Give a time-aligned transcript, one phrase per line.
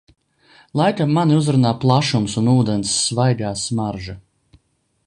[0.79, 4.19] Laikam mani uzrunā plašums un ūdens svaigā smarža.